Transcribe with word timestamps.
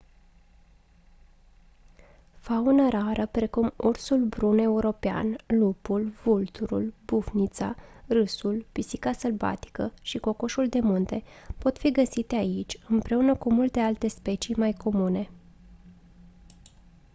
faună 2.39 2.89
rară 2.89 3.25
precum 3.27 3.71
ursul 3.77 4.17
brun 4.19 4.57
european 4.57 5.35
lupul 5.47 6.13
vulturul 6.23 6.93
bufnița 7.05 7.75
râsul 8.07 8.65
pisica 8.71 9.11
sălbatică 9.11 9.93
și 10.01 10.17
cocoșul 10.17 10.67
de 10.67 10.79
munte 10.79 11.23
pot 11.57 11.77
fi 11.77 11.91
găsite 11.91 12.35
aici 12.35 12.77
împreună 12.87 13.35
cu 13.35 13.53
multe 13.53 13.79
alte 13.79 14.07
specii 14.07 14.55
mai 14.55 14.73
comune 14.73 15.29